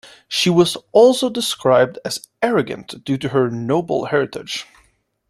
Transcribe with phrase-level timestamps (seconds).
[0.27, 4.65] She was also described as arrogant due to her noble heritage.